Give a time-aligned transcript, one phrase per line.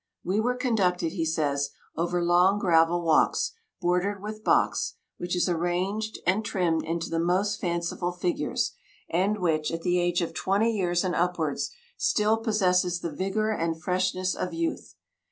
[0.23, 6.17] "We were conducted," he says, "over long gravel walks, bordered with box, which is arranged
[6.25, 8.71] and trimmed into the most fanciful figures,
[9.11, 13.79] and which, at the age of twenty years and upwards, still possesses the vigour and
[13.79, 14.95] freshness of youth.